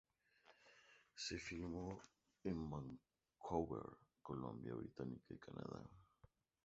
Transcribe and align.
Se 1.13 1.37
filmó 1.37 2.01
en 2.43 2.67
Vancouver, 2.71 3.85
Columbia 4.23 4.73
Británica, 4.73 5.35
Canadá. 5.37 5.87